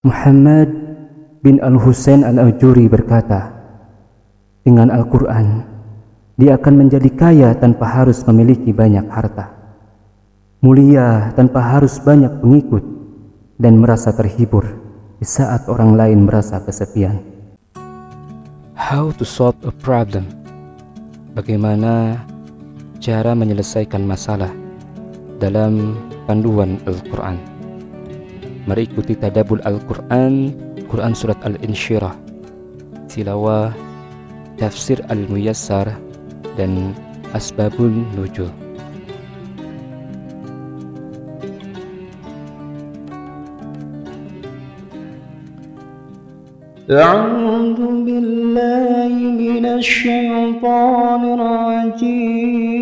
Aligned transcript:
Muhammad 0.00 0.72
bin 1.44 1.60
Al-Husain 1.60 2.24
Al-Ajuri 2.24 2.88
berkata, 2.88 3.52
dengan 4.64 4.88
Al-Quran, 4.88 5.60
dia 6.40 6.56
akan 6.56 6.74
menjadi 6.80 7.10
kaya 7.12 7.52
tanpa 7.52 7.84
harus 7.84 8.24
memiliki 8.24 8.72
banyak 8.72 9.04
harta, 9.12 9.52
mulia 10.64 11.36
tanpa 11.36 11.60
harus 11.60 12.00
banyak 12.00 12.32
pengikut, 12.40 12.80
dan 13.60 13.76
merasa 13.76 14.08
terhibur 14.16 14.64
di 15.20 15.28
saat 15.28 15.68
orang 15.68 15.92
lain 15.92 16.24
merasa 16.24 16.64
kesepian. 16.64 17.20
How 18.72 19.12
to 19.20 19.28
solve 19.28 19.60
a 19.68 19.74
problem? 19.84 20.24
Bagaimana 21.36 22.24
cara 23.04 23.36
menyelesaikan 23.36 24.00
masalah 24.08 24.48
dalam 25.36 25.92
panduan 26.24 26.80
Al-Quran? 26.88 27.59
Mari 28.65 28.89
ikuti 28.89 29.13
tadabul 29.13 29.61
Al-Quran 29.61 30.55
Quran 30.89 31.13
Surat 31.13 31.37
Al-Insyirah 31.45 32.13
Tilawah 33.09 33.69
Tafsir 34.57 35.01
Al-Muyassar 35.11 35.93
dan 36.57 36.95
Asbabun 37.35 38.05
Nujul 38.17 38.49
أعوذ 46.85 47.81
بالله 48.05 49.13
من 49.41 49.65
الشيطان 49.65 51.21
الرجيم 51.33 52.75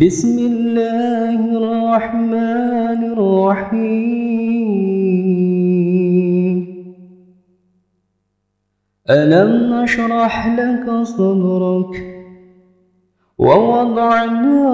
بسم 0.00 0.38
الله 0.38 1.40
الرحمن 1.60 3.00
الرحيم. 3.12 4.16
ألم 9.10 9.50
نشرح 9.74 10.48
لك 10.60 11.02
صدرك 11.02 11.94
ووضعنا 13.38 14.64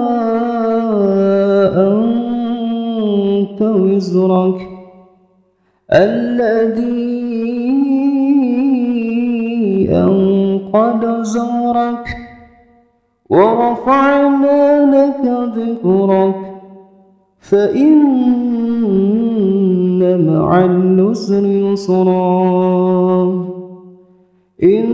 أنت 1.87 3.61
وزرك 3.61 4.61
الذي 5.93 7.19
أنقض 9.91 11.21
زورك 11.21 12.28
ورفعنا 13.29 14.85
لك 14.95 15.21
ذكرك 15.57 16.35
فإن 17.39 17.99
مع 20.27 20.65
العسر 20.65 21.45
يسرا 21.45 23.45
إن 24.63 24.89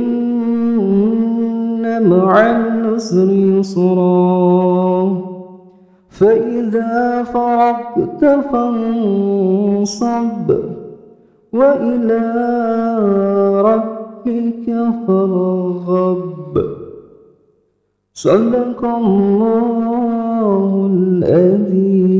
مع 2.09 2.41
العسر 2.51 3.31
يسرا 3.31 5.21
فإذا 6.09 7.23
فرغت 7.23 8.25
فانصب 8.51 10.51
وإلى 11.53 12.21
ربك 13.61 14.65
فارغب 15.07 16.84
صدق 18.15 18.79
الله 18.79 20.71
العظيم 20.87 22.15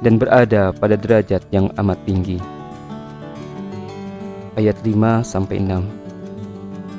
dan 0.00 0.16
berada 0.16 0.72
pada 0.72 0.96
derajat 0.96 1.44
yang 1.52 1.68
amat 1.76 2.00
tinggi. 2.08 2.40
Ayat 4.56 4.80
5 4.80 4.96
sampai 5.28 5.60
6. 5.60 5.76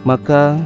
Maka 0.06 0.62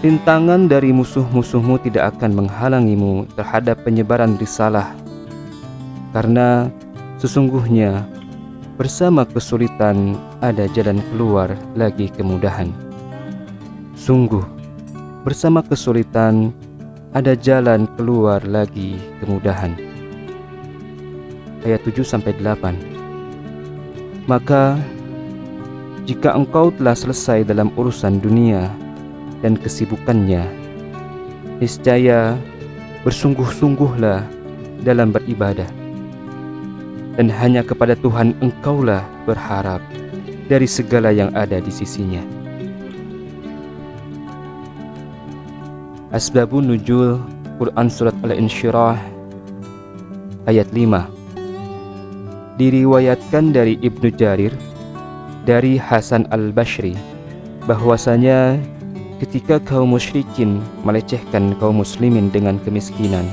rintangan 0.00 0.64
dari 0.64 0.96
musuh-musuhmu 0.96 1.76
tidak 1.84 2.16
akan 2.16 2.32
menghalangimu 2.32 3.28
terhadap 3.36 3.84
penyebaran 3.84 4.40
risalah 4.40 4.96
karena 6.16 6.72
sesungguhnya 7.20 8.08
bersama 8.80 9.28
kesulitan 9.28 10.16
ada 10.40 10.64
jalan 10.72 11.04
keluar 11.12 11.52
lagi 11.76 12.08
kemudahan. 12.16 12.72
Sungguh, 13.92 14.40
bersama 15.20 15.60
kesulitan 15.60 16.48
ada 17.12 17.36
jalan 17.36 17.84
keluar 18.00 18.40
lagi 18.48 18.96
kemudahan. 19.20 19.76
Ayat 21.60 21.84
7 21.84 22.00
sampai 22.00 22.32
8. 22.40 24.24
Maka 24.24 24.80
jika 26.08 26.32
engkau 26.32 26.72
telah 26.72 26.96
selesai 26.96 27.44
dalam 27.44 27.68
urusan 27.76 28.16
dunia 28.16 28.72
dan 29.40 29.56
kesibukannya, 29.56 30.44
niscaya 31.60 32.36
bersungguh-sungguhlah 33.04 34.24
dalam 34.84 35.12
beribadah 35.12 35.68
dan 37.20 37.28
hanya 37.28 37.60
kepada 37.60 37.92
Tuhan 38.00 38.32
engkaulah 38.40 39.04
berharap 39.28 39.84
dari 40.48 40.64
segala 40.64 41.12
yang 41.12 41.28
ada 41.36 41.60
di 41.60 41.68
sisinya. 41.68 42.24
Asbabun 46.10 46.72
Nujul 46.74 47.22
Quran 47.60 47.86
Surat 47.86 48.16
Al-Insyirah 48.24 48.98
ayat 50.48 50.66
5 50.74 52.56
Diriwayatkan 52.58 53.54
dari 53.54 53.76
Ibnu 53.78 54.10
Jarir 54.16 54.50
dari 55.46 55.76
Hasan 55.78 56.26
Al-Bashri 56.34 56.98
bahwasanya 57.68 58.58
ketika 59.20 59.60
kaum 59.60 59.92
musyrikin 59.94 60.64
melecehkan 60.82 61.52
kaum 61.60 61.84
muslimin 61.84 62.32
dengan 62.32 62.56
kemiskinan 62.64 63.28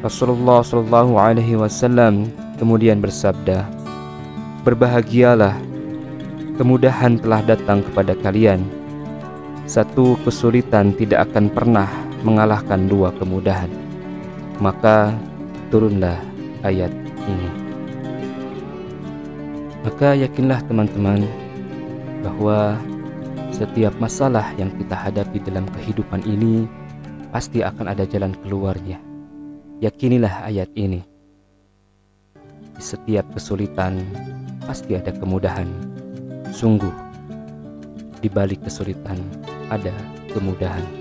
Rasulullah 0.00 0.64
Shallallahu 0.64 1.20
alaihi 1.20 1.60
wasallam 1.60 2.32
kemudian 2.56 3.04
bersabda 3.04 3.68
Berbahagialah 4.64 5.56
kemudahan 6.56 7.20
telah 7.20 7.44
datang 7.44 7.84
kepada 7.84 8.16
kalian 8.16 8.80
satu 9.70 10.18
kesulitan 10.26 10.90
tidak 10.98 11.30
akan 11.30 11.46
pernah 11.46 11.86
mengalahkan 12.26 12.90
dua 12.90 13.14
kemudahan. 13.14 13.70
Maka 14.58 15.14
turunlah 15.70 16.18
ayat 16.66 16.90
ini. 17.30 17.50
Maka 19.86 20.18
yakinlah 20.18 20.58
teman-teman 20.66 21.22
bahwa 22.26 22.82
setiap 23.60 23.92
masalah 24.00 24.56
yang 24.56 24.72
kita 24.72 24.96
hadapi 24.96 25.36
dalam 25.44 25.68
kehidupan 25.68 26.24
ini 26.24 26.64
pasti 27.28 27.60
akan 27.60 27.92
ada 27.92 28.08
jalan 28.08 28.32
keluarnya. 28.40 28.96
Yakinilah 29.84 30.48
ayat 30.48 30.72
ini. 30.80 31.04
Di 32.72 32.80
setiap 32.80 33.28
kesulitan 33.36 34.00
pasti 34.64 34.96
ada 34.96 35.12
kemudahan. 35.12 35.68
Sungguh, 36.56 36.92
di 38.24 38.32
balik 38.32 38.64
kesulitan 38.64 39.20
ada 39.68 39.92
kemudahan. 40.32 40.99